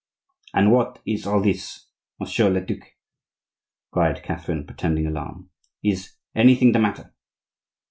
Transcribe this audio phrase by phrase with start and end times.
[0.53, 1.85] "But what is all this,
[2.19, 2.79] Monsieur le duc?"
[3.91, 5.51] cried Catherine, pretending alarm.
[5.83, 7.13] "Is anything the matter?"